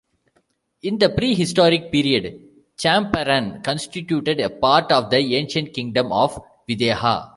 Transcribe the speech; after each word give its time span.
In 0.81 0.97
the 0.97 1.11
prehistoric 1.11 1.91
period, 1.91 2.41
Champaran 2.75 3.63
constituted 3.63 4.39
a 4.39 4.49
part 4.49 4.91
of 4.91 5.11
the 5.11 5.19
ancient 5.35 5.73
kingdom 5.75 6.11
of 6.11 6.39
Videha. 6.67 7.29